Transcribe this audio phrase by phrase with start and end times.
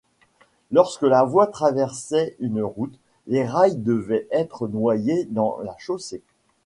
[0.71, 6.23] Lorsque la voie traversait une route, les rails devaient être noyés dans la chaussée.